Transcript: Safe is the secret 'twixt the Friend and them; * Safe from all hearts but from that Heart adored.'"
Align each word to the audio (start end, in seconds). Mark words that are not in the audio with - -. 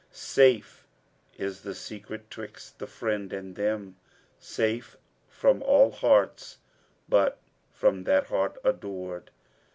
Safe 0.11 0.87
is 1.37 1.61
the 1.61 1.75
secret 1.75 2.31
'twixt 2.31 2.79
the 2.79 2.87
Friend 2.87 3.31
and 3.31 3.55
them; 3.55 3.97
* 4.19 4.35
Safe 4.39 4.97
from 5.29 5.61
all 5.61 5.91
hearts 5.91 6.57
but 7.07 7.37
from 7.69 8.03
that 8.05 8.25
Heart 8.25 8.57
adored.'" 8.63 9.29